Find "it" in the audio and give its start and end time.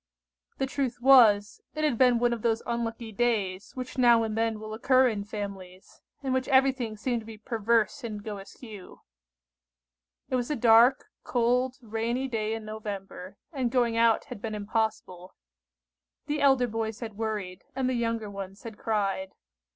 1.75-1.83, 10.31-10.37